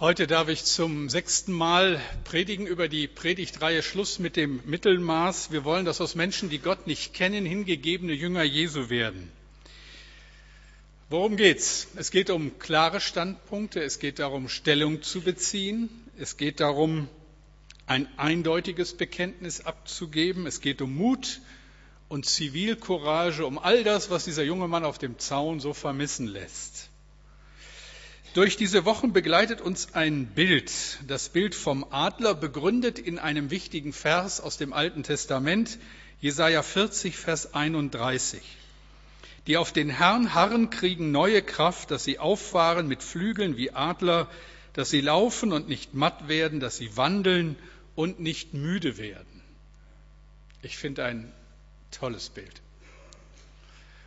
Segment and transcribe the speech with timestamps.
[0.00, 5.52] Heute darf ich zum sechsten Mal predigen über die Predigtreihe Schluss mit dem Mittelmaß.
[5.52, 9.30] Wir wollen, dass aus Menschen, die Gott nicht kennen, hingegebene Jünger Jesu werden.
[11.10, 11.86] Worum geht's?
[11.94, 15.88] Es geht um klare Standpunkte, es geht darum, Stellung zu beziehen,
[16.18, 17.08] es geht darum,
[17.86, 21.40] ein eindeutiges Bekenntnis abzugeben, es geht um Mut
[22.08, 26.90] und Zivilcourage, um all das, was dieser junge Mann auf dem Zaun so vermissen lässt.
[28.34, 33.92] Durch diese Wochen begleitet uns ein Bild, das Bild vom Adler, begründet in einem wichtigen
[33.92, 35.78] Vers aus dem Alten Testament,
[36.20, 38.42] Jesaja 40, Vers 31.
[39.46, 44.28] Die auf den Herrn harren, kriegen neue Kraft, dass sie auffahren mit Flügeln wie Adler,
[44.72, 47.54] dass sie laufen und nicht matt werden, dass sie wandeln
[47.94, 49.42] und nicht müde werden.
[50.60, 51.32] Ich finde ein
[51.92, 52.63] tolles Bild.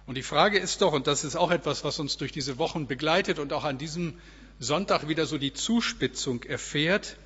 [0.08, 2.88] Und die Frage ist doch, und das ist auch etwas, was uns durch diese Wochen
[2.88, 4.20] begleitet und auch an diesem
[4.58, 7.18] Sonntag wieder so die Zuspitzung erfährt,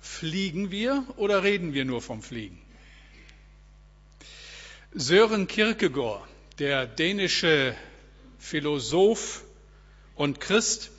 [0.00, 2.58] fliegen wir oder reden wir nur vom Fliegen?
[4.94, 6.26] Sören Kierkegaard,
[6.58, 7.76] der dänische
[8.38, 9.44] Philosoph
[10.14, 10.90] und Christ,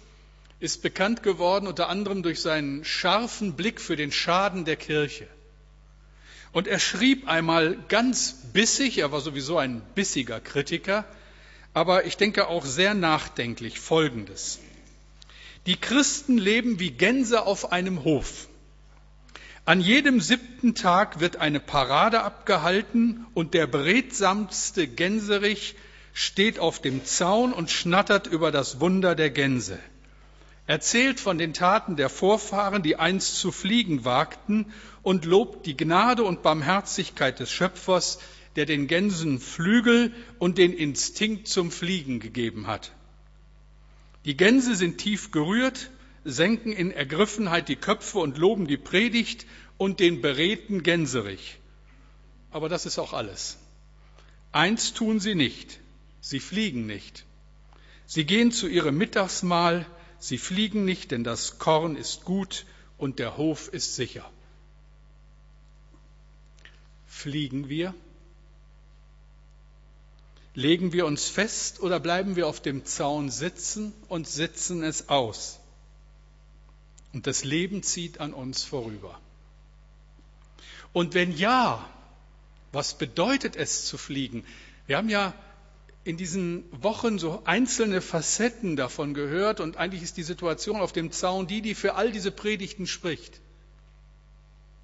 [0.60, 5.28] ist bekannt geworden unter anderem durch seinen scharfen Blick für den Schaden der Kirche.
[6.56, 11.04] Und er schrieb einmal ganz bissig, er war sowieso ein bissiger Kritiker,
[11.74, 14.60] aber ich denke auch sehr nachdenklich Folgendes.
[15.66, 18.48] Die Christen leben wie Gänse auf einem Hof.
[19.66, 25.76] An jedem siebten Tag wird eine Parade abgehalten und der beredsamste Gänserich
[26.14, 29.78] steht auf dem Zaun und schnattert über das Wunder der Gänse
[30.68, 36.24] erzählt von den Taten der Vorfahren, die einst zu fliegen wagten, und lobt die Gnade
[36.24, 38.20] und Barmherzigkeit des Schöpfers,
[38.56, 42.92] der den Gänsen Flügel und den Instinkt zum Fliegen gegeben hat.
[44.26, 45.92] Die Gänse sind tief gerührt,
[46.24, 49.46] senken in Ergriffenheit die Köpfe und loben die Predigt
[49.78, 51.60] und den beredten Gänserich.
[52.50, 53.60] Aber das ist auch alles.
[54.52, 55.80] Eins tun sie nicht,
[56.22, 57.26] sie fliegen nicht.
[58.08, 59.86] Sie gehen zu ihrem Mittagsmahl,
[60.26, 62.66] Sie fliegen nicht, denn das Korn ist gut
[62.98, 64.28] und der Hof ist sicher.
[67.06, 67.94] Fliegen wir?
[70.56, 75.60] Legen wir uns fest oder bleiben wir auf dem Zaun sitzen und sitzen es aus?
[77.14, 79.20] Und das Leben zieht an uns vorüber.
[80.92, 81.88] Und wenn ja,
[82.72, 84.44] was bedeutet es zu fliegen?
[84.88, 85.36] Wir haben ja
[86.06, 91.12] in diesen Wochen so einzelne Facetten davon gehört und eigentlich ist die Situation auf dem
[91.12, 93.42] Zaun die, die für all diese Predigten spricht.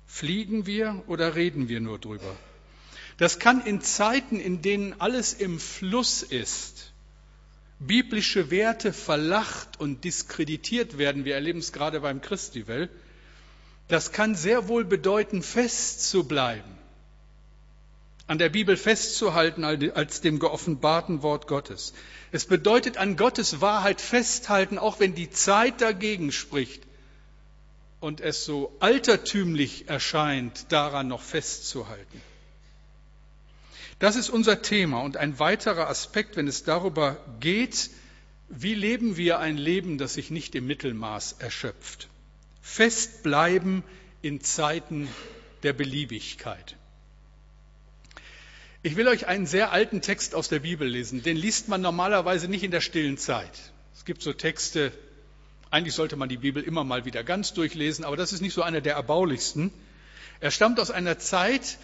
[0.07, 2.35] Fliegen wir oder reden wir nur drüber?
[3.17, 6.91] Das kann in Zeiten, in denen alles im Fluss ist,
[7.77, 11.23] biblische Werte verlacht und diskreditiert werden.
[11.23, 12.89] Wir erleben es gerade beim Christivel.
[13.88, 16.81] Das kann sehr wohl bedeuten, fest zu bleiben
[18.31, 21.94] an der Bibel festzuhalten als dem geoffenbarten Wort Gottes.
[22.31, 26.81] Es bedeutet an Gottes Wahrheit festhalten, auch wenn die Zeit dagegen spricht
[28.00, 32.22] und es so altertümlich erscheint, daran noch festzuhalten.
[34.00, 37.90] Das ist unser Thema und ein weiterer Aspekt, wenn es darüber geht,
[38.48, 42.08] wie leben wir ein Leben, das sich nicht im Mittelmaß erschöpft.
[42.62, 43.84] Festbleiben
[44.22, 45.09] in Zeiten
[45.63, 46.78] der Beliebigkeit.
[48.84, 51.22] Ich will euch einen sehr alten Text aus der Bibel lesen.
[51.22, 53.52] Den liest man normalerweise nicht in der stillen Zeit.
[53.94, 54.92] Es gibt so Texte,
[55.69, 58.64] eigentlich sollte man die Bibel immer mal wieder ganz durchlesen, aber das ist nicht so
[58.64, 59.72] einer der erbaulichsten.
[60.40, 61.78] Er stammt aus einer Zeit,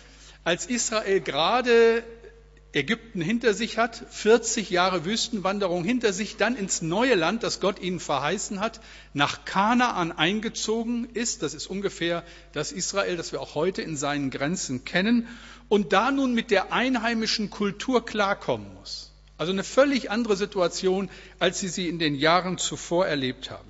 [0.43, 2.03] als Israel gerade
[2.77, 7.81] Ägypten hinter sich hat, 40 Jahre Wüstenwanderung hinter sich, dann ins neue Land, das Gott
[7.81, 8.79] ihnen verheißen hat,
[9.13, 11.41] nach Kanaan eingezogen ist.
[11.43, 12.23] Das ist ungefähr
[12.53, 15.27] das Israel, das wir auch heute in seinen Grenzen kennen.
[15.69, 19.11] Und da nun mit der einheimischen Kultur klarkommen muss.
[19.37, 21.09] Also eine völlig andere Situation,
[21.39, 23.69] als sie sie in den Jahren zuvor erlebt haben.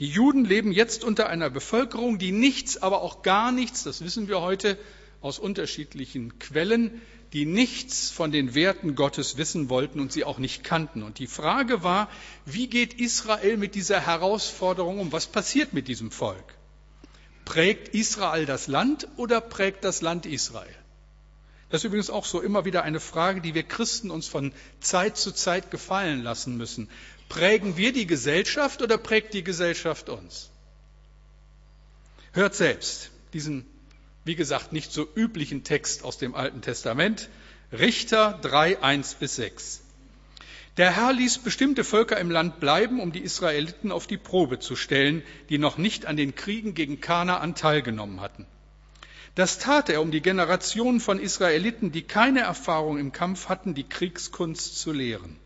[0.00, 4.28] Die Juden leben jetzt unter einer Bevölkerung, die nichts, aber auch gar nichts, das wissen
[4.28, 4.78] wir heute
[5.22, 7.00] aus unterschiedlichen Quellen,
[7.32, 11.02] die nichts von den Werten Gottes wissen wollten und sie auch nicht kannten.
[11.02, 12.10] Und die Frage war,
[12.44, 15.12] wie geht Israel mit dieser Herausforderung um?
[15.12, 16.54] Was passiert mit diesem Volk?
[17.44, 20.74] Prägt Israel das Land oder prägt das Land Israel?
[21.70, 25.16] Das ist übrigens auch so immer wieder eine Frage, die wir Christen uns von Zeit
[25.16, 26.90] zu Zeit gefallen lassen müssen.
[27.30, 30.50] Prägen wir die Gesellschaft oder prägt die Gesellschaft uns?
[32.32, 33.66] Hört selbst diesen
[34.24, 37.28] wie gesagt, nicht so üblichen Text aus dem Alten Testament.
[37.72, 39.82] Richter 3, 1 bis 6.
[40.78, 44.76] Der Herr ließ bestimmte Völker im Land bleiben, um die Israeliten auf die Probe zu
[44.76, 48.46] stellen, die noch nicht an den Kriegen gegen Kanaan teilgenommen hatten.
[49.34, 53.88] Das tat er, um die Generation von Israeliten, die keine Erfahrung im Kampf hatten, die
[53.88, 55.38] Kriegskunst zu lehren.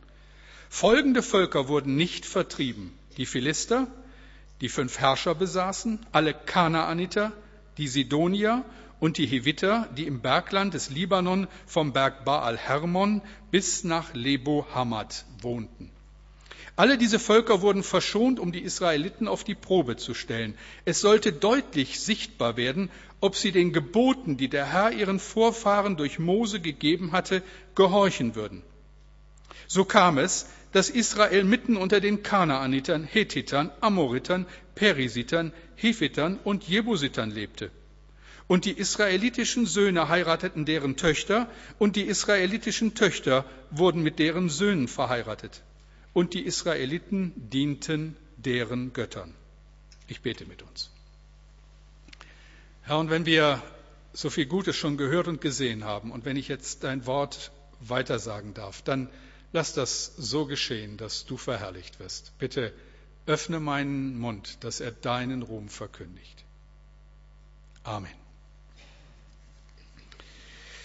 [0.68, 2.92] Folgende Völker wurden nicht vertrieben.
[3.16, 3.86] Die Philister,
[4.60, 7.32] die fünf Herrscher besaßen, alle Kanaaniter,
[7.78, 8.64] die Sidonier
[9.00, 14.66] und die Heviter, die im Bergland des Libanon vom Berg Baal Hermon bis nach Lebo
[14.74, 15.90] Hamad wohnten.
[16.78, 20.58] Alle diese Völker wurden verschont, um die Israeliten auf die Probe zu stellen.
[20.84, 22.90] Es sollte deutlich sichtbar werden,
[23.20, 27.42] ob sie den Geboten, die der Herr ihren Vorfahren durch Mose gegeben hatte,
[27.74, 28.62] gehorchen würden.
[29.66, 34.44] So kam es, dass Israel mitten unter den Kanaanitern, Hethitern, Amoritern,
[34.74, 37.70] Perisitern, Hevitern und Jebusitern lebte.
[38.46, 44.86] Und die israelitischen Söhne heirateten deren Töchter, und die israelitischen Töchter wurden mit deren Söhnen
[44.86, 45.62] verheiratet.
[46.12, 49.32] Und die Israeliten dienten deren Göttern.
[50.08, 50.90] Ich bete mit uns.
[52.82, 53.62] Herr, und wenn wir
[54.12, 57.50] so viel Gutes schon gehört und gesehen haben, und wenn ich jetzt dein Wort
[57.80, 59.08] weitersagen darf, dann
[59.56, 62.38] lass das so geschehen, dass du verherrlicht wirst.
[62.38, 62.74] Bitte
[63.24, 66.44] öffne meinen Mund, dass er deinen Ruhm verkündigt.
[67.82, 68.12] Amen.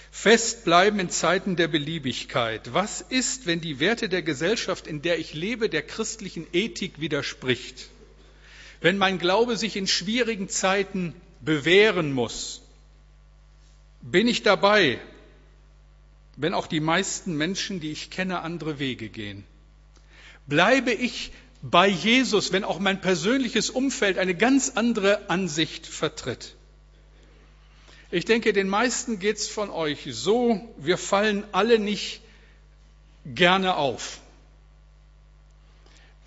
[0.10, 2.74] Festbleiben in Zeiten der Beliebigkeit.
[2.74, 7.90] Was ist, wenn die Werte der Gesellschaft, in der ich lebe, der christlichen Ethik widerspricht?
[8.80, 12.62] Wenn mein Glaube sich in schwierigen Zeiten bewähren muss?
[14.02, 15.02] Bin ich dabei,
[16.36, 19.44] wenn auch die meisten Menschen, die ich kenne, andere Wege gehen?
[20.48, 21.32] Bleibe ich
[21.62, 26.56] bei Jesus, wenn auch mein persönliches Umfeld eine ganz andere Ansicht vertritt?
[28.10, 32.22] Ich denke, den meisten geht es von euch so, wir fallen alle nicht
[33.26, 34.20] gerne auf.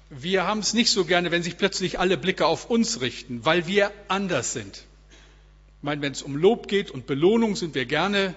[0.09, 3.67] Wir haben es nicht so gerne, wenn sich plötzlich alle Blicke auf uns richten, weil
[3.67, 4.77] wir anders sind.
[4.77, 8.35] Ich meine, wenn es um Lob geht und Belohnung, sind wir gerne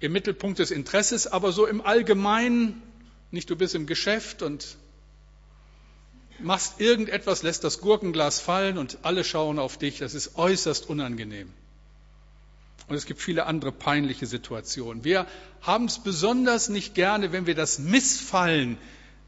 [0.00, 2.82] im Mittelpunkt des Interesses, aber so im Allgemeinen,
[3.30, 4.76] nicht du bist im Geschäft und
[6.38, 11.52] machst irgendetwas, lässt das Gurkenglas fallen und alle schauen auf dich, das ist äußerst unangenehm.
[12.88, 15.04] Und es gibt viele andere peinliche Situationen.
[15.04, 15.26] Wir
[15.60, 18.78] haben es besonders nicht gerne, wenn wir das Missfallen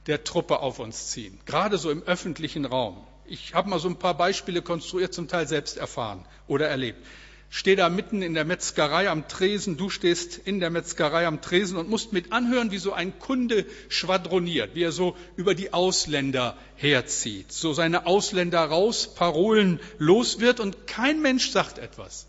[0.07, 3.07] der Truppe auf uns ziehen, gerade so im öffentlichen Raum.
[3.27, 7.07] Ich habe mal so ein paar Beispiele konstruiert, zum Teil selbst erfahren oder erlebt.
[7.55, 11.77] Stehe da mitten in der Metzgerei am Tresen, du stehst in der Metzgerei am Tresen
[11.77, 16.57] und musst mit anhören, wie so ein Kunde schwadroniert, wie er so über die Ausländer
[16.77, 22.27] herzieht, so seine Ausländer raus, Parolen los wird und kein Mensch sagt etwas.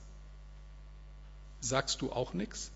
[1.62, 2.73] Sagst du auch nichts?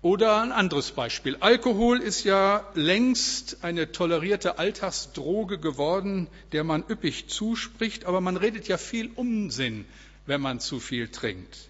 [0.00, 1.36] Oder ein anderes Beispiel.
[1.40, 8.68] Alkohol ist ja längst eine tolerierte Alltagsdroge geworden, der man üppig zuspricht, aber man redet
[8.68, 9.86] ja viel Unsinn,
[10.26, 11.68] wenn man zu viel trinkt.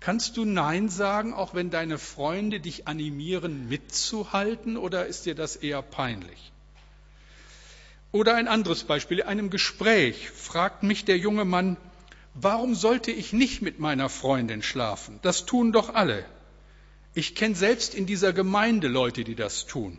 [0.00, 5.56] Kannst du Nein sagen, auch wenn deine Freunde dich animieren, mitzuhalten, oder ist dir das
[5.56, 6.52] eher peinlich?
[8.10, 9.20] Oder ein anderes Beispiel.
[9.20, 11.78] In einem Gespräch fragt mich der junge Mann,
[12.34, 15.18] Warum sollte ich nicht mit meiner Freundin schlafen?
[15.22, 16.24] Das tun doch alle.
[17.14, 19.98] Ich kenne selbst in dieser Gemeinde Leute, die das tun.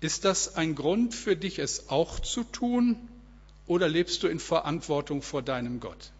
[0.00, 2.96] Ist das ein Grund für dich, es auch zu tun?
[3.66, 6.12] Oder lebst du in Verantwortung vor deinem Gott?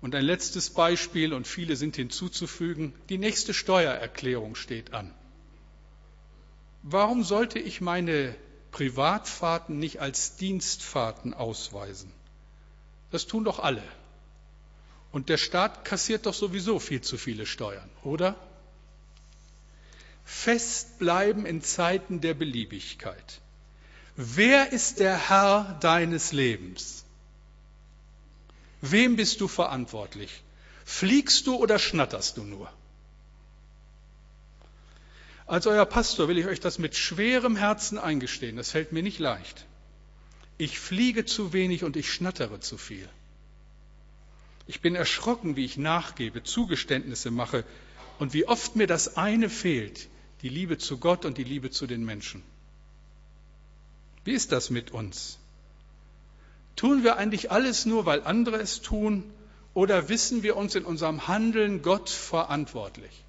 [0.00, 5.12] Und ein letztes Beispiel, und viele sind hinzuzufügen, die nächste Steuererklärung steht an.
[6.82, 8.36] Warum sollte ich meine
[8.74, 12.10] Privatfahrten nicht als Dienstfahrten ausweisen.
[13.12, 13.84] Das tun doch alle.
[15.14, 18.34] Und der Staat kassiert doch sowieso viel zu viele Steuern, oder?
[20.24, 23.40] Festbleiben in Zeiten der Beliebigkeit.
[24.16, 27.04] Wer ist der Herr deines Lebens?
[28.80, 30.42] Wem bist du verantwortlich?
[30.84, 32.68] Fliegst du oder schnatterst du nur?
[35.46, 38.56] Als euer Pastor will ich euch das mit schwerem Herzen eingestehen.
[38.56, 39.64] Das fällt mir nicht leicht.
[40.58, 43.08] Ich fliege zu wenig und ich schnattere zu viel.
[44.66, 47.64] Ich bin erschrocken, wie ich nachgebe, Zugeständnisse mache
[48.18, 50.08] und wie oft mir das eine fehlt,
[50.42, 52.42] die Liebe zu Gott und die Liebe zu den Menschen.
[54.24, 55.38] Wie ist das mit uns?
[56.76, 59.30] Tun wir eigentlich alles nur, weil andere es tun,
[59.74, 63.24] oder wissen wir uns in unserem Handeln Gott verantwortlich?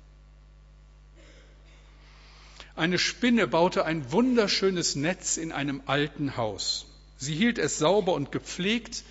[2.76, 6.86] Eine Spinne baute ein wunderschönes Netz in einem alten Haus.
[7.18, 9.04] Sie hielt es sauber und gepflegt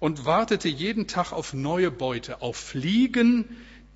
[0.00, 3.44] und wartete jeden Tag auf neue Beute, auf Fliegen,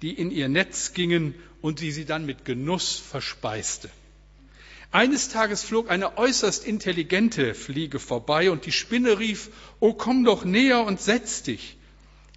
[0.02, 3.90] die in ihr Netz gingen und die sie dann mit Genuss verspeiste.
[4.92, 10.44] Eines Tages flog eine äußerst intelligente Fliege vorbei und die Spinne rief, Oh, komm doch
[10.44, 11.76] näher und setz dich.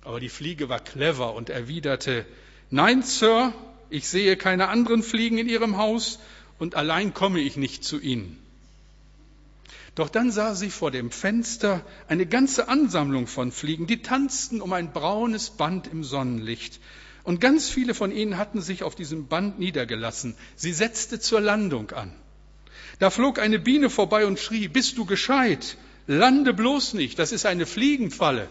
[0.02, 2.26] Aber die Fliege war clever und erwiderte,
[2.72, 3.54] Nein, Sir,
[3.90, 6.20] ich sehe keine anderen Fliegen in Ihrem Haus
[6.58, 8.42] und allein komme ich nicht zu Ihnen.
[9.98, 14.72] Doch dann sah sie vor dem Fenster eine ganze Ansammlung von Fliegen, die tanzten um
[14.72, 16.80] ein braunes Band im Sonnenlicht.
[17.24, 20.36] Und ganz viele von ihnen hatten sich auf diesem Band niedergelassen.
[20.56, 22.14] Sie setzte zur Landung an.
[23.00, 25.78] Da flog eine Biene vorbei und schrie, bist du gescheit?
[26.06, 28.48] Lande bloß nicht, das ist eine Fliegenfalle.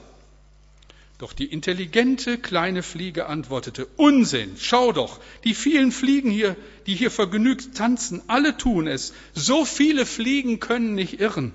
[1.18, 6.56] Doch die intelligente kleine Fliege antwortete, Unsinn, schau doch, die vielen Fliegen hier,
[6.86, 9.14] die hier vergnügt tanzen, alle tun es.
[9.32, 11.54] So viele Fliegen können nicht irren.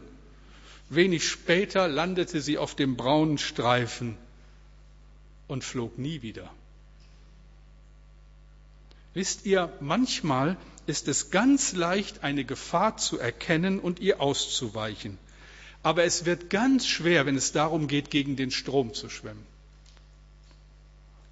[0.89, 4.17] Wenig später landete sie auf dem braunen Streifen
[5.47, 6.51] und flog nie wieder.
[9.13, 15.19] Wisst ihr, manchmal ist es ganz leicht, eine Gefahr zu erkennen und ihr auszuweichen.
[15.83, 19.50] Aber es wird ganz schwer, wenn es darum geht, gegen den Strom zu schwimmen.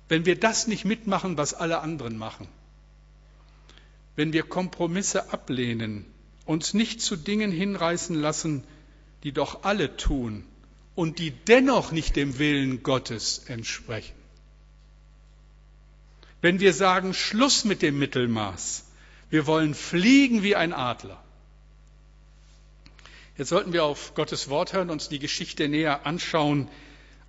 [0.10, 2.48] Wenn wir das nicht mitmachen, was alle anderen machen.
[4.16, 6.06] Wenn wir Kompromisse ablehnen,
[6.46, 8.64] uns nicht zu Dingen hinreißen lassen,
[9.24, 10.44] die doch alle tun
[10.96, 14.16] und die dennoch nicht dem Willen Gottes entsprechen.
[16.42, 18.86] Wenn wir sagen, Schluss mit dem Mittelmaß,
[19.30, 21.22] wir wollen fliegen wie ein Adler.
[23.38, 26.68] Jetzt sollten wir auf Gottes Wort hören, uns die Geschichte näher anschauen,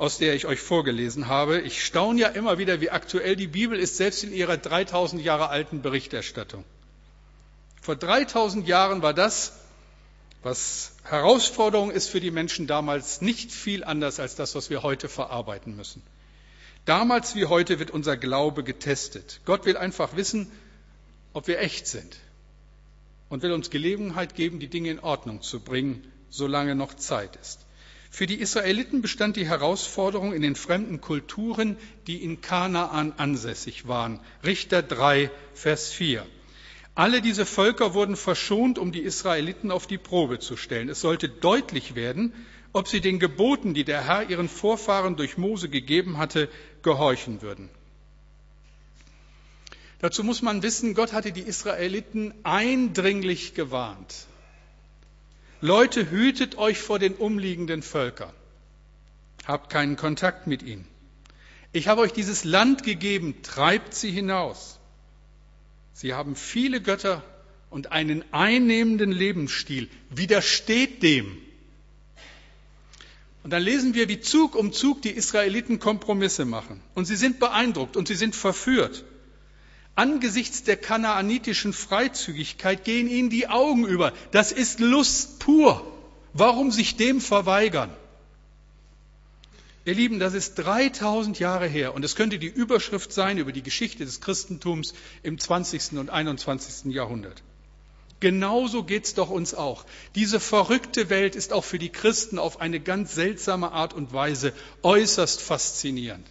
[0.00, 1.61] aus der ich euch vorgelesen habe.
[1.61, 5.50] Ich staune ja immer wieder, wie aktuell die Bibel ist, selbst in ihrer 3000 Jahre
[5.50, 6.64] alten Berichterstattung.
[7.83, 9.61] Vor 3000 Jahren war das,
[10.42, 15.11] was Herausforderung ist für die Menschen damals, nicht viel anders als das, was wir heute
[15.11, 16.02] verarbeiten müssen.
[16.87, 19.42] Damals wie heute wird unser Glaube getestet.
[19.45, 20.50] Gott will einfach wissen,
[21.35, 22.16] ob wir echt sind
[23.28, 27.66] und will uns Gelegenheit geben, die Dinge in Ordnung zu bringen, solange noch Zeit ist.
[28.11, 31.76] Für die Israeliten bestand die Herausforderung in den fremden Kulturen,
[32.09, 34.21] die in Kanaan ansässig waren.
[34.45, 36.26] Richter 3, Vers 4.
[36.97, 40.88] Alle diese Völker wurden verschont, um die Israeliten auf die Probe zu stellen.
[40.88, 42.35] Es sollte deutlich werden,
[42.73, 46.49] ob sie den Geboten, die der Herr ihren Vorfahren durch Mose gegeben hatte,
[46.83, 47.69] gehorchen würden.
[50.00, 54.26] Dazu muss man wissen, Gott hatte die Israeliten eindringlich gewarnt.
[55.61, 58.33] Leute, hütet euch vor den umliegenden Völkern.
[59.47, 60.87] Habt keinen Kontakt mit ihnen.
[61.73, 64.79] Ich habe euch dieses Land gegeben, treibt sie hinaus.
[65.93, 67.23] Sie haben viele Götter
[67.69, 69.88] und einen einnehmenden Lebensstil.
[70.09, 71.37] Widersteht dem.
[73.43, 76.81] Und dann lesen wir, wie Zug um Zug die Israeliten Kompromisse machen.
[76.95, 79.05] Und sie sind beeindruckt und sie sind verführt.
[80.00, 84.14] Angesichts der kanaanitischen Freizügigkeit gehen ihnen die Augen über.
[84.30, 85.87] Das ist Lust pur.
[86.33, 87.90] Warum sich dem verweigern?
[89.85, 93.62] Ihr Lieben, das ist 3000 Jahre her und es könnte die Überschrift sein über die
[93.62, 95.99] Geschichte des Christentums im 20.
[95.99, 96.95] und 21.
[96.95, 97.42] Jahrhundert.
[98.21, 99.85] Genauso geht's doch uns auch.
[100.14, 104.54] Diese verrückte Welt ist auch für die Christen auf eine ganz seltsame Art und Weise
[104.83, 106.26] äußerst faszinierend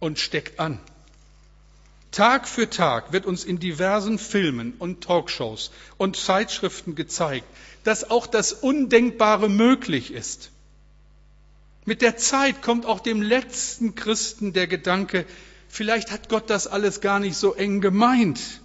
[0.00, 0.80] und steckt an.
[2.14, 7.44] Tag für Tag wird uns in diversen Filmen und Talkshows und Zeitschriften gezeigt,
[7.82, 10.52] dass auch das Undenkbare möglich ist.
[11.84, 15.26] Mit der Zeit kommt auch dem letzten Christen der Gedanke,
[15.68, 18.60] vielleicht hat Gott das alles gar nicht so eng gemeint.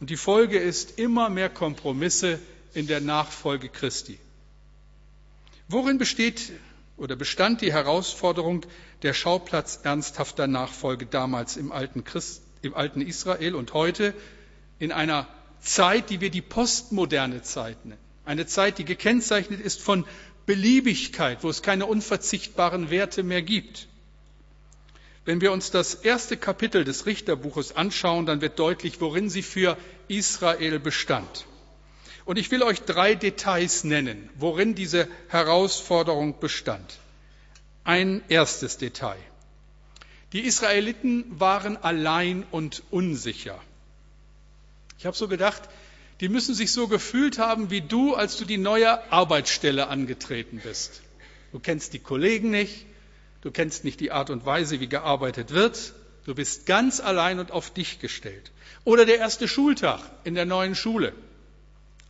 [0.00, 2.40] Und die Folge ist immer mehr Kompromisse
[2.74, 4.18] in der Nachfolge Christi.
[5.68, 6.50] Worin besteht
[6.96, 8.66] oder bestand die Herausforderung
[9.02, 14.14] der Schauplatz ernsthafter Nachfolge damals im alten, Christ, im alten Israel und heute
[14.78, 15.26] in einer
[15.60, 18.00] Zeit, die wir die postmoderne Zeit nennen?
[18.24, 20.06] Eine Zeit, die gekennzeichnet ist von
[20.46, 23.88] Beliebigkeit, wo es keine unverzichtbaren Werte mehr gibt.
[25.24, 29.78] Wenn wir uns das erste Kapitel des Richterbuches anschauen, dann wird deutlich, worin sie für
[30.08, 31.46] Israel bestand.
[32.26, 36.98] Und ich will euch drei Details nennen, worin diese Herausforderung bestand.
[37.84, 39.18] Ein erstes Detail.
[40.34, 43.60] Die Israeliten waren allein und unsicher.
[44.98, 45.62] Ich habe so gedacht,
[46.20, 51.02] die müssen sich so gefühlt haben wie du, als du die neue Arbeitsstelle angetreten bist.
[51.52, 52.84] Du kennst die Kollegen nicht,
[53.42, 55.94] du kennst nicht die Art und Weise, wie gearbeitet wird,
[56.26, 58.50] du bist ganz allein und auf dich gestellt.
[58.82, 61.12] Oder der erste Schultag in der neuen Schule.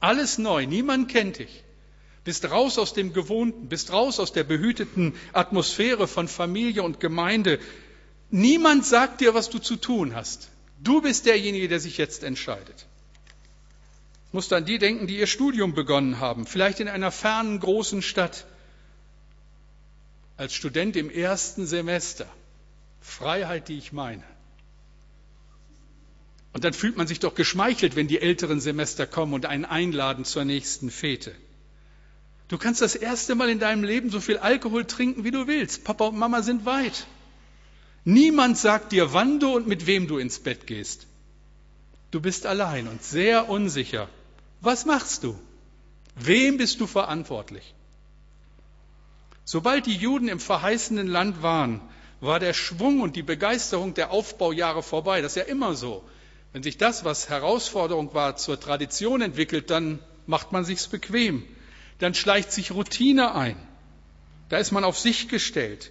[0.00, 1.62] Alles neu, niemand kennt dich.
[2.24, 7.58] Bist raus aus dem Gewohnten, bist raus aus der behüteten Atmosphäre von Familie und Gemeinde.
[8.36, 10.48] Niemand sagt dir, was du zu tun hast.
[10.82, 12.86] Du bist derjenige, der sich jetzt entscheidet.
[14.26, 18.02] Ich muss an die denken, die ihr Studium begonnen haben, vielleicht in einer fernen großen
[18.02, 18.44] Stadt.
[20.36, 22.26] Als Student im ersten Semester.
[23.00, 24.24] Freiheit, die ich meine.
[26.52, 30.24] Und dann fühlt man sich doch geschmeichelt, wenn die älteren Semester kommen und einen einladen
[30.24, 31.32] zur nächsten Fete.
[32.48, 35.84] Du kannst das erste Mal in deinem Leben so viel Alkohol trinken, wie du willst.
[35.84, 37.06] Papa und Mama sind weit.
[38.04, 41.06] Niemand sagt dir, wann du und mit wem du ins Bett gehst.
[42.10, 44.08] Du bist allein und sehr unsicher.
[44.60, 45.38] Was machst du?
[46.14, 47.74] Wem bist du verantwortlich?
[49.44, 51.80] Sobald die Juden im verheißenen Land waren,
[52.20, 55.20] war der Schwung und die Begeisterung der Aufbaujahre vorbei.
[55.20, 56.04] Das ist ja immer so.
[56.52, 61.42] Wenn sich das, was Herausforderung war, zur Tradition entwickelt, dann macht man sich's bequem.
[61.98, 63.56] Dann schleicht sich Routine ein.
[64.48, 65.90] Da ist man auf sich gestellt.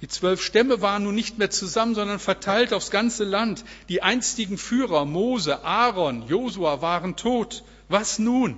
[0.00, 3.64] Die zwölf Stämme waren nun nicht mehr zusammen, sondern verteilt aufs ganze Land.
[3.88, 7.64] Die einstigen Führer Mose, Aaron, Josua waren tot.
[7.88, 8.56] Was nun?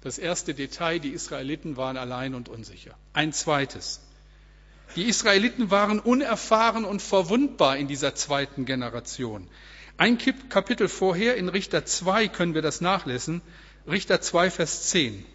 [0.00, 2.94] Das erste Detail, die Israeliten waren allein und unsicher.
[3.12, 4.00] Ein zweites.
[4.96, 9.46] Die Israeliten waren unerfahren und verwundbar in dieser zweiten Generation.
[9.98, 10.16] Ein
[10.48, 13.42] Kapitel vorher in Richter 2 können wir das nachlesen.
[13.86, 15.26] Richter 2, Vers 10.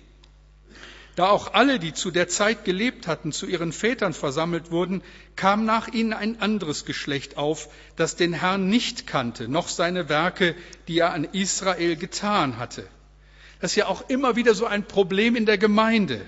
[1.16, 5.04] Da auch alle, die zu der Zeit gelebt hatten, zu ihren Vätern versammelt wurden,
[5.36, 10.56] kam nach ihnen ein anderes Geschlecht auf, das den Herrn nicht kannte, noch seine Werke,
[10.88, 12.88] die er an Israel getan hatte.
[13.62, 16.26] Das ist ja auch immer wieder so ein Problem in der Gemeinde.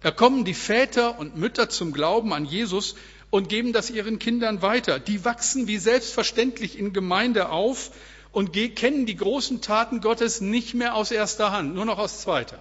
[0.00, 2.94] Da kommen die Väter und Mütter zum Glauben an Jesus
[3.30, 5.00] und geben das ihren Kindern weiter.
[5.00, 7.90] Die wachsen wie selbstverständlich in Gemeinde auf
[8.30, 12.60] und kennen die großen Taten Gottes nicht mehr aus erster Hand, nur noch aus zweiter.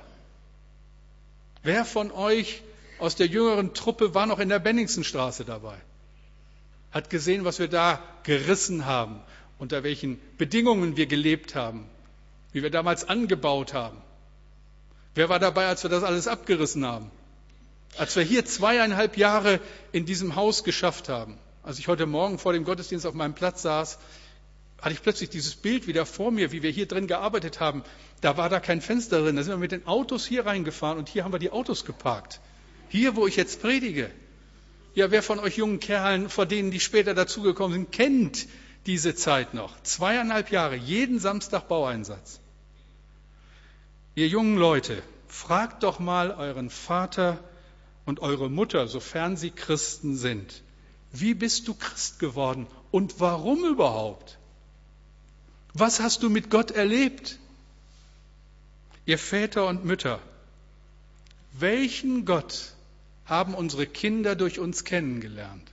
[1.63, 2.62] Wer von euch
[3.00, 5.77] aus der jüngeren Truppe war noch in der Benningsenstraße dabei?
[6.91, 9.22] Hat gesehen, was wir da gerissen haben,
[9.58, 11.86] unter welchen Bedingungen wir gelebt haben,
[12.52, 13.97] wie wir damals angebaut haben.
[15.15, 17.10] Wer war dabei, als wir das alles abgerissen haben?
[17.97, 19.60] Als wir hier zweieinhalb Jahre
[19.91, 23.62] in diesem Haus geschafft haben, als ich heute Morgen vor dem Gottesdienst auf meinem Platz
[23.62, 23.99] saß,
[24.84, 27.84] hatte ich plötzlich dieses Bild wieder vor mir, wie wir hier drin gearbeitet haben.
[28.22, 29.36] Da war da kein Fenster drin.
[29.36, 32.41] Da sind wir mit den Autos hier reingefahren und hier haben wir die Autos geparkt.
[32.89, 34.12] Hier, wo ich jetzt predige.
[34.93, 38.48] Ja, wer von euch jungen Kerlen, vor denen, die später dazugekommen sind, kennt
[38.86, 39.82] diese Zeit noch?
[39.82, 42.39] Zweieinhalb Jahre, jeden Samstag Baueinsatz.
[44.13, 47.39] Ihr jungen Leute, fragt doch mal euren Vater,
[48.06, 50.62] und eure Mutter, sofern sie Christen sind.
[51.12, 54.38] Wie bist du Christ geworden und warum überhaupt?
[55.73, 57.39] Was hast du mit Gott erlebt?
[59.05, 60.19] Ihr Väter und Mütter,
[61.53, 62.73] welchen Gott
[63.25, 65.69] haben unsere Kinder durch uns kennengelernt?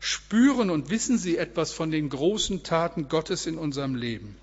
[0.00, 4.36] Spüren und wissen sie etwas von den großen Taten Gottes in unserem Leben?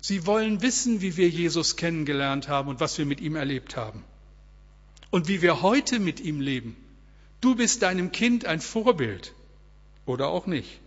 [0.00, 4.04] Sie wollen wissen, wie wir Jesus kennengelernt haben und was wir mit ihm erlebt haben
[5.10, 6.76] und wie wir heute mit ihm leben.
[7.40, 9.32] Du bist deinem Kind ein Vorbild
[10.06, 10.80] oder auch nicht.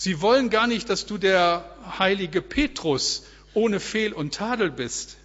[0.00, 1.62] Sie wollen gar nicht, dass du der
[1.98, 5.18] heilige Petrus ohne Fehl und Tadel bist.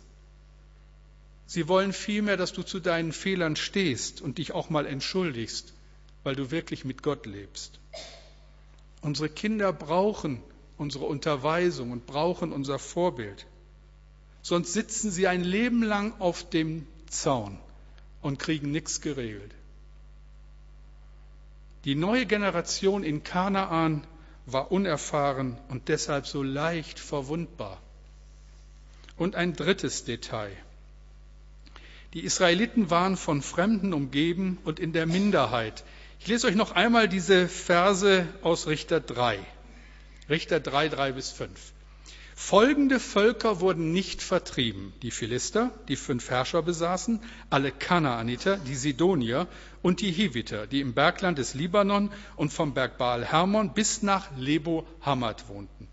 [1.45, 5.71] Sie wollen vielmehr, dass du zu deinen Fehlern stehst und dich auch mal entschuldigst,
[6.25, 7.79] weil du wirklich mit Gott lebst.
[8.99, 10.43] Unsere Kinder brauchen
[10.75, 13.45] unsere Unterweisung und brauchen unser Vorbild.
[14.41, 17.57] Sonst sitzen sie ein Leben lang auf dem Zaun
[18.21, 19.53] und kriegen nichts geregelt.
[21.85, 24.05] Die neue Generation in Kanaan
[24.45, 27.81] war unerfahren und deshalb so leicht verwundbar.
[29.17, 30.51] Und ein drittes Detail.
[32.13, 35.84] Die Israeliten waren von Fremden umgeben und in der Minderheit.
[36.19, 39.39] Ich lese euch noch einmal diese Verse aus Richter 3.
[40.29, 41.51] Richter 3, 3 bis 5.
[42.38, 44.93] Folgende Völker wurden nicht vertrieben.
[45.02, 49.48] Die Philister, die fünf Herrscher besaßen, alle Kanaaniter, die Sidonier
[49.82, 54.28] und die Hiviter, die im Bergland des Libanon und vom Berg Baal Hermon bis nach
[54.38, 55.88] Lebo Hamad wohnten.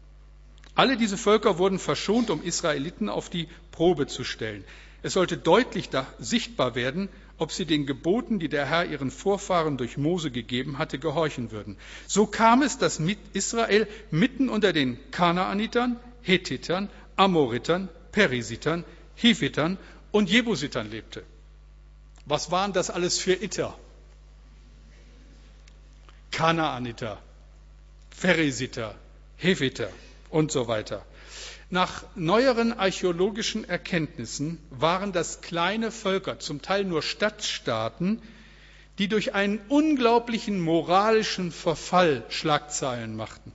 [0.75, 4.65] Alle diese Völker wurden verschont, um Israeliten auf die Probe zu stellen.
[5.03, 9.97] Es sollte deutlich sichtbar werden, ob sie den Geboten, die der Herr ihren Vorfahren durch
[9.97, 11.77] Mose gegeben hatte, gehorchen würden.
[12.07, 13.01] So kam es, dass
[13.33, 19.79] Israel mitten unter den Kanaanitern, Hethitern, Amoritern, Perisitern, Hivitern
[20.11, 21.25] und Jebusitern lebte.
[22.27, 23.77] Was waren das alles für Itter?
[26.31, 27.21] Kanaaniter,
[28.11, 28.95] Pheresiter,
[29.37, 29.91] Heviter
[30.31, 31.05] und so weiter.
[31.69, 32.73] Nach neueren
[38.99, 43.53] die durch einen unglaublichen moralischen Verfall Schlagzeilen machten.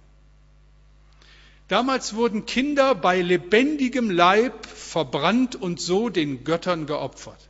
[1.68, 7.50] Damals wurden Kinder bei lebendigem Leib verbrannt und so den Göttern geopfert.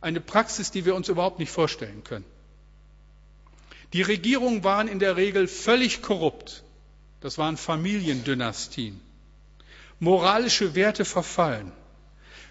[0.00, 2.24] Eine Praxis, die wir uns überhaupt nicht vorstellen können.
[3.92, 6.64] Die Regierungen waren in der Regel völlig korrupt.
[7.20, 9.00] Das waren Familiendynastien.
[10.00, 11.70] Moralische Werte verfallen.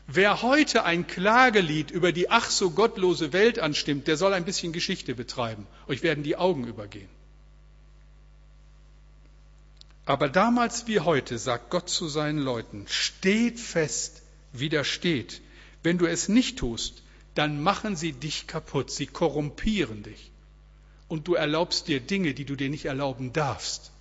[0.08, 4.74] Wer heute ein Klagelied über die ach so gottlose Welt anstimmt, der soll ein bisschen
[4.74, 5.68] Geschichte betreiben.
[5.88, 7.10] Euch werden die Augen übergehen.
[10.06, 15.42] Aber damals wie heute sagt Gott zu seinen Leuten, steht fest, widersteht.
[15.84, 17.04] Wenn du es nicht tust,
[17.36, 20.32] dann machen sie dich kaputt, sie korrumpieren dich.
[21.08, 23.92] Und du erlaubst dir Dinge, die du dir nicht erlauben darfst,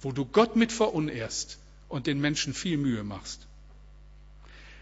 [0.00, 1.58] wo du Gott mit verunehrst
[1.88, 3.46] und den Menschen viel Mühe machst.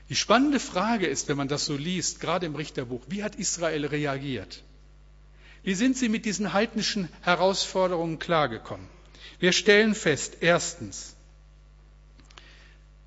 [0.09, 3.87] Die spannende Frage ist, wenn man das so liest, gerade im Richterbuch, wie hat Israel
[3.87, 4.62] reagiert?
[5.64, 8.87] Wie sind sie mit diesen heidnischen Herausforderungen klargekommen?
[9.38, 11.16] Wir stellen fest, erstens,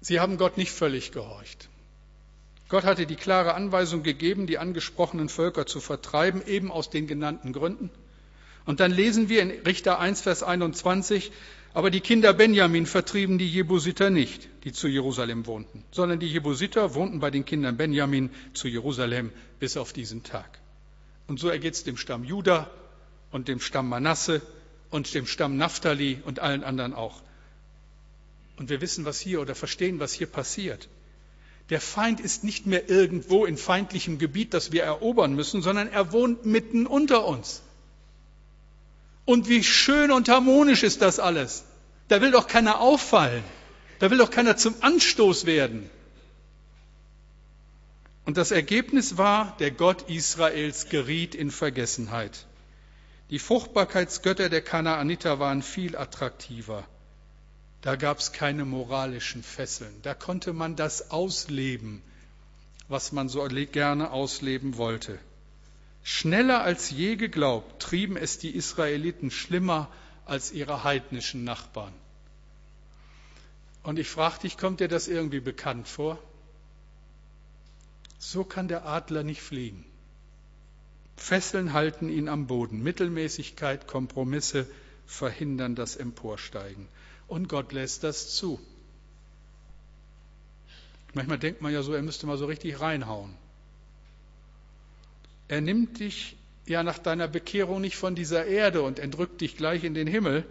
[0.02, 1.70] sie haben Gott nicht völlig gehorcht.
[2.70, 7.52] Gott hatte die klare Anweisung gegeben, die angesprochenen Völker zu vertreiben, eben aus den genannten
[7.52, 7.90] Gründen.
[8.66, 11.32] Und dann lesen wir in Richter 1, Vers 21,
[11.74, 16.94] aber die Kinder Benjamin vertrieben die Jebusiter nicht, die zu Jerusalem wohnten, sondern die Jebusiter
[16.94, 20.60] wohnten bei den Kindern Benjamin zu Jerusalem bis auf diesen Tag.
[21.28, 22.70] Und so ergeht es dem Stamm Juda
[23.32, 24.42] und dem Stamm Manasse
[24.90, 27.22] und dem Stamm Naphtali und allen anderen auch.
[28.58, 30.90] Und wir wissen, was hier oder verstehen, was hier passiert.
[31.70, 36.12] Der Feind ist nicht mehr irgendwo in feindlichem Gebiet, das wir erobern müssen, sondern er
[36.12, 37.62] wohnt mitten unter uns.
[39.26, 41.64] Und wie schön und harmonisch ist das alles.
[42.08, 43.44] Da will doch keiner auffallen.
[44.00, 45.88] Da will doch keiner zum Anstoß werden.
[48.26, 52.46] Und das Ergebnis war, der Gott Israels geriet in Vergessenheit.
[53.30, 56.84] Die Fruchtbarkeitsgötter der Kanaaniter waren viel attraktiver.
[57.82, 59.94] Da gab es keine moralischen Fesseln.
[60.02, 62.02] Da konnte man das ausleben,
[62.88, 65.20] was man so gerne ausleben wollte.
[66.04, 69.90] Schneller als je geglaubt trieben es die Israeliten schlimmer
[70.26, 71.94] als ihre heidnischen Nachbarn.
[73.84, 76.18] Und ich frage dich, kommt dir das irgendwie bekannt vor?
[78.18, 79.89] So kann der Adler nicht fliegen.
[81.20, 82.82] Fesseln halten ihn am Boden.
[82.82, 84.66] Mittelmäßigkeit, Kompromisse
[85.06, 86.88] verhindern das Emporsteigen.
[87.28, 88.60] Und Gott lässt das zu.
[91.14, 93.34] Manchmal denkt man ja so, er müsste mal so richtig reinhauen.
[95.48, 99.84] Er nimmt dich ja nach deiner Bekehrung nicht von dieser Erde und entrückt dich gleich
[99.84, 100.46] in den Himmel.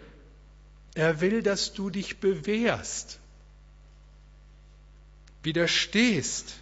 [0.94, 3.20] Er will, dass du dich bewährst,
[5.42, 6.56] widerstehst,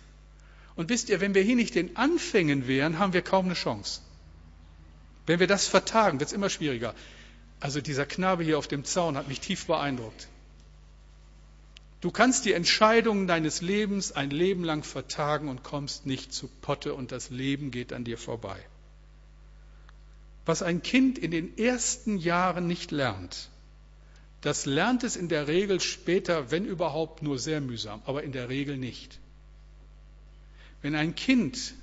[0.77, 4.03] und wisst ihr, wenn wir hier nicht den Anfängen wären, haben wir kaum eine Chance.
[5.27, 6.95] Wenn wir das vertagen, wird es immer schwieriger.
[7.59, 10.29] Also dieser Knabe hier auf dem Zaun hat mich tief beeindruckt.
[12.03, 16.95] Du kannst die Entscheidungen deines Lebens ein Leben lang vertagen und kommst nicht zu Potte
[16.95, 18.59] und das Leben geht an dir vorbei.
[20.45, 23.49] Was ein Kind in den ersten Jahren nicht lernt,
[24.43, 28.49] das lernt es in der Regel später, wenn überhaupt, nur sehr mühsam, aber in der
[28.51, 29.19] Regel nicht.
[30.83, 31.75] Wenn ein Kind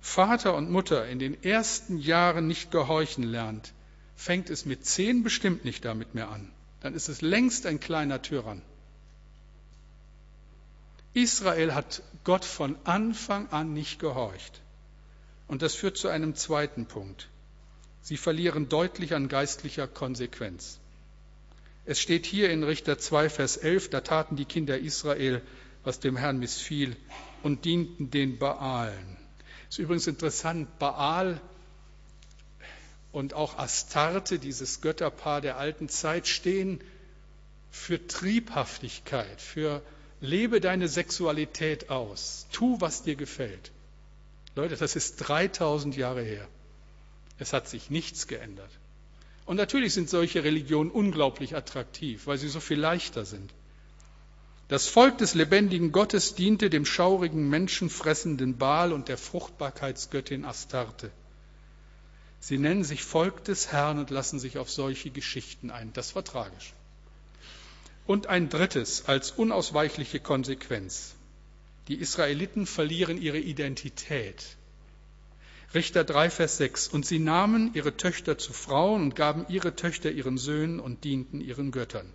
[0.00, 3.72] Vater und Mutter in den ersten Jahren nicht gehorchen lernt,
[4.16, 6.50] fängt es mit zehn bestimmt nicht damit mehr an.
[6.80, 8.60] Dann ist es längst ein kleiner Tyrann.
[11.14, 14.60] Israel hat Gott von Anfang an nicht gehorcht.
[15.48, 17.28] Und das führt zu einem zweiten Punkt.
[18.02, 20.78] Sie verlieren deutlich an geistlicher Konsequenz.
[21.86, 25.40] Es steht hier in Richter 2, Vers 11, da taten die Kinder Israel,
[25.84, 26.96] was dem Herrn missfiel,
[27.44, 29.16] und dienten den Baalen.
[29.68, 31.40] Ist übrigens interessant, Baal
[33.12, 36.80] und auch Astarte, dieses Götterpaar der alten Zeit, stehen
[37.70, 39.82] für Triebhaftigkeit, für
[40.20, 43.72] lebe deine Sexualität aus, tu, was dir gefällt.
[44.56, 46.48] Leute, das ist 3000 Jahre her.
[47.38, 48.70] Es hat sich nichts geändert.
[49.44, 53.52] Und natürlich sind solche Religionen unglaublich attraktiv, weil sie so viel leichter sind.
[54.68, 61.10] Das Volk des lebendigen Gottes diente dem schaurigen, menschenfressenden Baal und der Fruchtbarkeitsgöttin Astarte.
[62.40, 65.92] Sie nennen sich Volk des Herrn und lassen sich auf solche Geschichten ein.
[65.92, 66.72] Das war tragisch.
[68.06, 71.14] Und ein drittes als unausweichliche Konsequenz.
[71.88, 74.56] Die Israeliten verlieren ihre Identität.
[75.74, 76.88] Richter 3, Vers 6.
[76.88, 81.42] Und sie nahmen ihre Töchter zu Frauen und gaben ihre Töchter ihren Söhnen und dienten
[81.42, 82.10] ihren Göttern.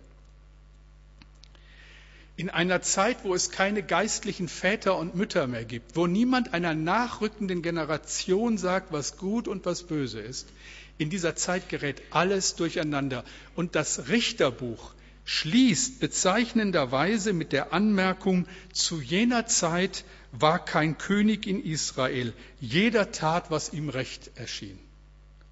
[2.40, 6.72] In einer Zeit, wo es keine geistlichen Väter und Mütter mehr gibt, wo niemand einer
[6.72, 10.48] nachrückenden Generation sagt, was gut und was böse ist,
[10.96, 13.24] in dieser Zeit gerät alles durcheinander.
[13.56, 14.94] Und das Richterbuch
[15.26, 23.50] schließt bezeichnenderweise mit der Anmerkung, zu jener Zeit war kein König in Israel, jeder tat,
[23.50, 24.78] was ihm recht erschien.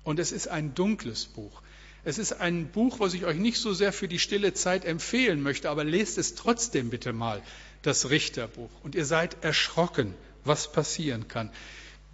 [0.05, 1.61] Und es ist ein dunkles Buch.
[2.05, 5.43] Es ist ein Buch, was ich euch nicht so sehr für die stille Zeit empfehlen
[5.43, 7.43] möchte, aber lest es trotzdem bitte mal,
[7.83, 8.71] das Richterbuch.
[8.83, 11.51] Und ihr seid erschrocken, was passieren kann.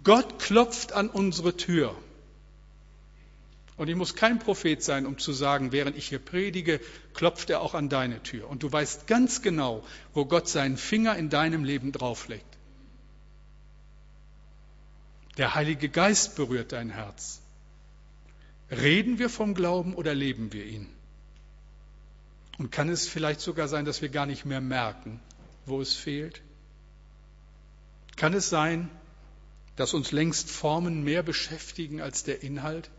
[0.03, 1.95] Gott klopft an unsere Tür.
[3.77, 6.79] Und ich muss kein Prophet sein, um zu sagen, während ich hier predige,
[7.13, 8.49] klopft er auch an deine Tür.
[8.49, 12.45] Und du weißt ganz genau, wo Gott seinen Finger in deinem Leben drauflegt.
[15.37, 17.41] Der Heilige Geist berührt dein Herz.
[18.71, 20.87] Reden wir vom Glauben oder leben wir ihn?
[22.57, 25.19] Und kann es vielleicht sogar sein, dass wir gar nicht mehr merken,
[25.65, 26.41] wo es fehlt?
[28.15, 28.89] Kann es sein,
[29.75, 32.89] dass uns längst Formen mehr beschäftigen als der Inhalt?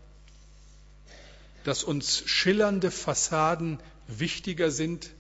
[1.64, 5.10] Dass uns schillernde Fassaden wichtiger sind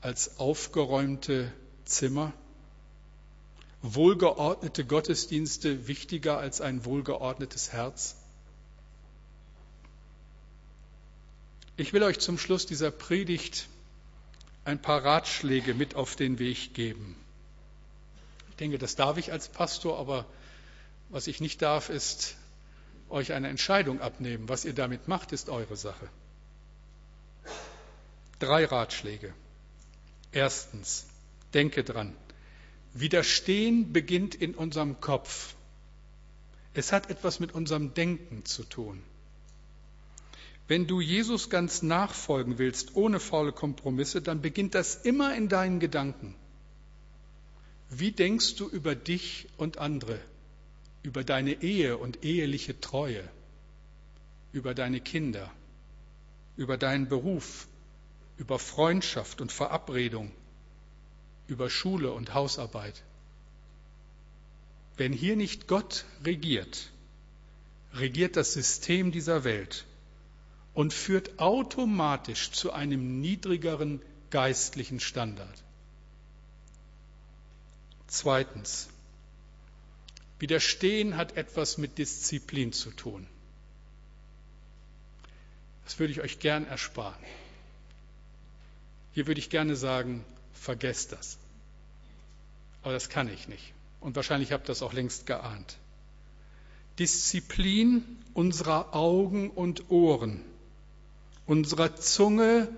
[0.00, 1.52] als aufgeräumte
[1.84, 2.32] Zimmer?
[3.82, 8.16] Wohlgeordnete Gottesdienste wichtiger als ein wohlgeordnetes Herz?
[11.78, 13.68] Ich will euch zum Schluss dieser Predigt
[14.64, 17.16] ein paar Ratschläge mit auf den Weg geben.
[18.50, 20.24] Ich denke, das darf ich als Pastor, aber
[21.10, 22.36] was ich nicht darf, ist
[23.10, 24.48] euch eine Entscheidung abnehmen.
[24.48, 26.08] Was ihr damit macht, ist eure Sache.
[28.38, 29.32] Drei Ratschläge.
[30.32, 31.06] Erstens,
[31.54, 32.16] denke dran,
[32.94, 35.54] Widerstehen beginnt in unserem Kopf.
[36.72, 39.02] Es hat etwas mit unserem Denken zu tun.
[40.68, 45.78] Wenn du Jesus ganz nachfolgen willst, ohne faule Kompromisse, dann beginnt das immer in deinen
[45.78, 46.34] Gedanken.
[47.88, 50.20] Wie denkst du über dich und andere,
[51.04, 53.22] über deine Ehe und eheliche Treue,
[54.52, 55.52] über deine Kinder,
[56.56, 57.68] über deinen Beruf,
[58.36, 60.32] über Freundschaft und Verabredung,
[61.46, 63.04] über Schule und Hausarbeit?
[64.96, 66.90] Wenn hier nicht Gott regiert,
[67.94, 69.84] regiert das System dieser Welt
[70.76, 75.64] und führt automatisch zu einem niedrigeren geistlichen Standard.
[78.06, 78.90] Zweitens,
[80.38, 83.26] Widerstehen hat etwas mit Disziplin zu tun.
[85.84, 87.24] Das würde ich euch gern ersparen.
[89.14, 91.38] Hier würde ich gerne sagen, vergesst das.
[92.82, 93.72] Aber das kann ich nicht.
[94.00, 95.78] Und wahrscheinlich habt ihr das auch längst geahnt.
[96.98, 100.44] Disziplin unserer Augen und Ohren
[101.46, 102.68] unserer Zunge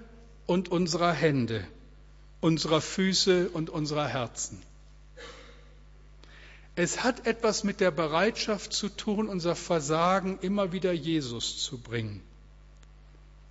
[0.46, 1.66] und unserer Hände,
[2.40, 4.62] unserer Füße und unserer Herzen.
[6.76, 12.22] Es hat etwas mit der Bereitschaft zu tun, unser Versagen immer wieder Jesus zu bringen.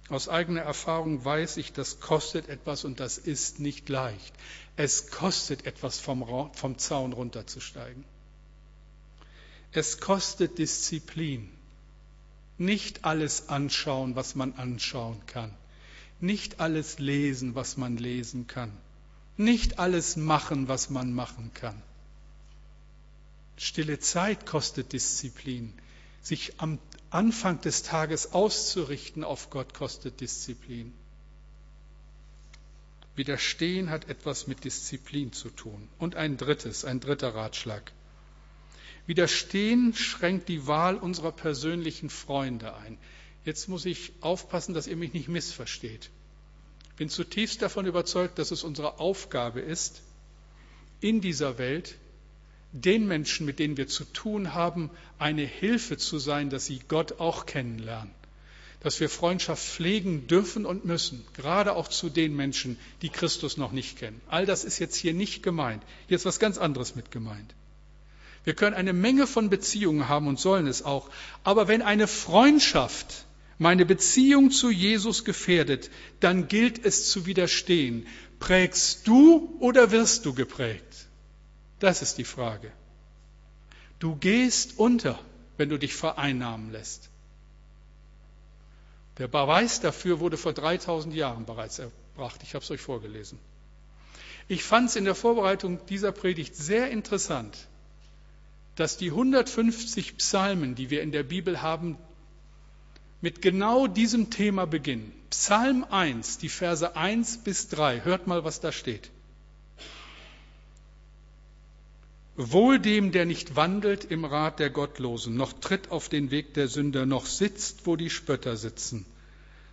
[0.10, 4.34] Aus eigener Erfahrung weiß ich, das kostet etwas und das ist nicht leicht.
[4.78, 8.06] Es kostet etwas, vom, vom Zaun runterzusteigen.
[9.74, 11.52] Es kostet Disziplin.
[12.58, 15.54] Nicht alles anschauen, was man anschauen kann.
[16.20, 18.72] Nicht alles lesen, was man lesen kann.
[19.38, 21.80] Nicht alles machen, was man machen kann.
[23.58, 25.74] Stille Zeit kostet Disziplin.
[26.22, 30.94] Sich am Anfang des Tages auszurichten auf Gott kostet Disziplin.
[33.16, 35.88] Widerstehen hat etwas mit Disziplin zu tun.
[35.98, 37.92] Und ein drittes, ein dritter Ratschlag.
[39.08, 42.98] Widerstehen schränkt die Wahl unserer persönlichen Freunde ein.
[43.46, 46.10] Jetzt muss ich aufpassen, dass ihr mich nicht missversteht.
[46.90, 50.02] Ich bin zutiefst davon überzeugt, dass es unsere Aufgabe ist,
[51.00, 51.96] in dieser Welt
[52.74, 54.90] den Menschen, mit denen wir zu tun haben,
[55.20, 58.12] eine Hilfe zu sein, dass sie Gott auch kennenlernen.
[58.82, 63.72] Dass wir Freundschaft pflegen dürfen und müssen, gerade auch zu den Menschen, die Christus noch
[63.72, 64.20] nicht kennen.
[64.28, 65.82] All das ist jetzt hier nicht gemeint.
[66.08, 67.56] Hier ist was ganz anderes mit gemeint.
[68.48, 71.10] Wir können eine Menge von Beziehungen haben und sollen es auch.
[71.44, 73.26] Aber wenn eine Freundschaft
[73.58, 75.90] meine Beziehung zu Jesus gefährdet,
[76.22, 78.08] dann gilt es zu widerstehen.
[78.40, 81.10] Prägst du oder wirst du geprägt?
[81.80, 82.72] Das ist die Frage.
[84.00, 85.20] Du gehst unter,
[85.58, 87.10] wenn du dich vereinnahmen lässt.
[89.18, 92.40] Der Beweis dafür wurde vor 3000 Jahren bereits erbracht.
[92.44, 93.40] Ich habe es euch vorgelesen.
[94.48, 97.68] Ich fand es in der Vorbereitung dieser Predigt sehr interessant,
[98.78, 101.98] dass die 150 Psalmen, die wir in der Bibel haben,
[103.22, 105.12] mit genau diesem Thema beginnen.
[105.32, 108.02] Psalm 1, die Verse 1 bis 3.
[108.02, 109.10] Hört mal, was da steht.
[112.36, 116.68] Wohl dem, der nicht wandelt im Rat der Gottlosen, noch tritt auf den Weg der
[116.68, 119.08] Sünder, noch sitzt, wo die Spötter sitzen,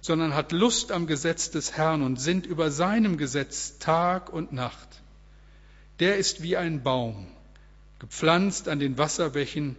[0.00, 4.88] sondern hat Lust am Gesetz des Herrn und sinnt über seinem Gesetz Tag und Nacht.
[6.00, 7.26] Der ist wie ein Baum,
[7.98, 9.76] gepflanzt an den Wasserbächen,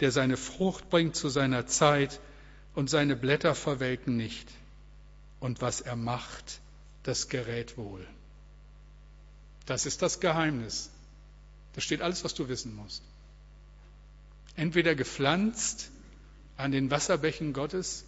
[0.00, 2.20] der seine Frucht bringt zu seiner Zeit
[2.74, 4.48] und seine Blätter verwelken nicht.
[5.40, 6.60] Und was er macht,
[7.02, 8.06] das gerät wohl.
[9.66, 10.90] Das ist das Geheimnis
[11.76, 13.02] da steht alles, was du wissen musst.
[14.56, 15.90] Entweder gepflanzt
[16.56, 18.06] an den Wasserbächen Gottes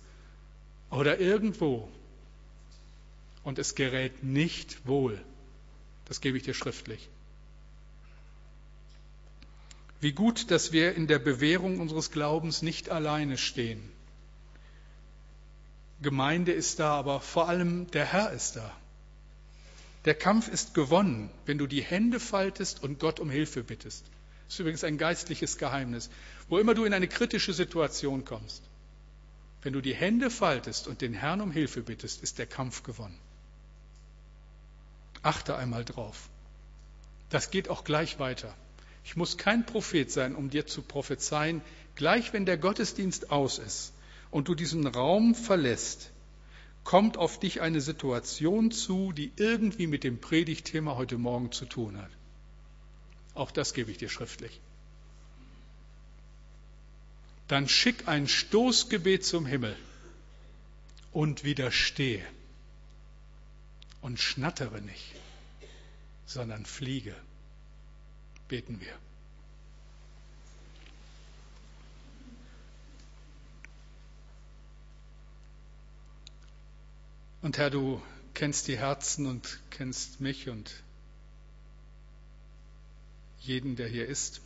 [0.88, 1.86] oder irgendwo.
[3.44, 5.22] Und es gerät nicht wohl.
[6.06, 7.10] Das gebe ich dir schriftlich.
[10.00, 13.90] Wie gut, dass wir in der Bewährung unseres Glaubens nicht alleine stehen.
[16.00, 18.76] Gemeinde ist da, aber vor allem der Herr ist da.
[20.04, 24.04] Der Kampf ist gewonnen, wenn du die Hände faltest und Gott um Hilfe bittest.
[24.46, 26.08] Das ist übrigens ein geistliches Geheimnis.
[26.48, 28.62] Wo immer du in eine kritische Situation kommst,
[29.62, 33.18] wenn du die Hände faltest und den Herrn um Hilfe bittest, ist der Kampf gewonnen.
[35.22, 36.28] Achte einmal drauf.
[37.28, 38.54] Das geht auch gleich weiter.
[39.08, 41.62] Ich muss kein Prophet sein, um dir zu prophezeien,
[41.94, 43.94] gleich wenn der Gottesdienst aus ist
[44.30, 46.10] und du diesen Raum verlässt,
[46.84, 51.96] kommt auf dich eine Situation zu, die irgendwie mit dem Predigtthema heute Morgen zu tun
[51.96, 52.10] hat.
[53.32, 54.60] Auch das gebe ich dir schriftlich.
[57.46, 59.74] Dann schick ein Stoßgebet zum Himmel
[61.12, 62.26] und widerstehe
[64.02, 65.14] und schnattere nicht,
[66.26, 67.16] sondern fliege.
[68.48, 68.98] Beten wir.
[77.42, 78.02] Und Herr, du
[78.34, 80.72] kennst die Herzen und kennst mich und
[83.40, 84.40] jeden, der hier ist.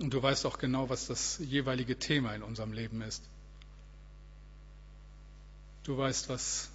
[0.00, 3.22] Und du weißt auch genau, was das jeweilige Thema in unserem Leben ist.
[5.84, 6.70] Du weißt, was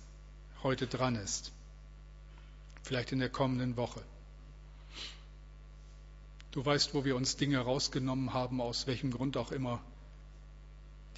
[0.61, 1.51] heute dran ist,
[2.83, 4.03] vielleicht in der kommenden Woche.
[6.51, 9.81] Du weißt, wo wir uns Dinge rausgenommen haben, aus welchem Grund auch immer,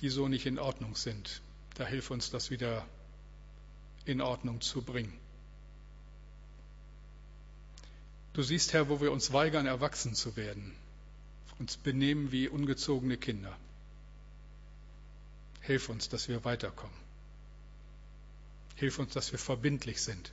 [0.01, 1.41] die so nicht in Ordnung sind.
[1.75, 2.85] Da hilf uns, das wieder
[4.05, 5.17] in Ordnung zu bringen.
[8.33, 10.75] Du siehst, Herr, wo wir uns weigern, erwachsen zu werden,
[11.57, 13.55] uns benehmen wie ungezogene Kinder.
[15.61, 16.95] Hilf uns, dass wir weiterkommen.
[18.75, 20.31] Hilf uns, dass wir verbindlich sind.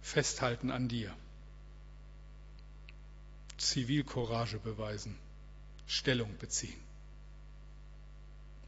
[0.00, 1.14] Festhalten an dir.
[3.58, 5.16] Zivilcourage beweisen.
[5.86, 6.80] Stellung beziehen.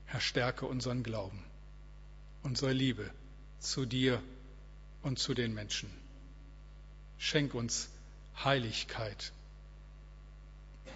[0.05, 1.43] Herr, stärke unseren Glauben
[2.47, 3.11] unsere Liebe
[3.59, 4.23] zu dir
[5.03, 5.91] und zu den Menschen.
[7.19, 7.89] Schenk uns
[8.45, 9.33] Heiligkeit,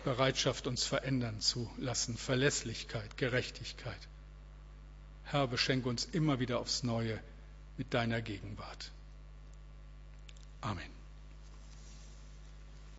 [0.04, 3.98] Bereitschaft, uns verändern zu lassen, Verlässlichkeit, Gerechtigkeit.
[5.24, 7.20] Herr, beschenk uns immer wieder aufs Neue
[7.76, 8.92] mit deiner Gegenwart.
[10.60, 10.99] Amen.